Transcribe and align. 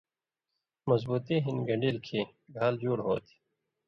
مضبُوطی 0.89 1.35
ہِن 1.45 1.57
گنڈِلیۡ 1.67 2.03
کھیں 2.05 2.25
گھال 2.57 2.73
جُوڑ 2.81 2.97
ہوتھی۔ 3.05 3.35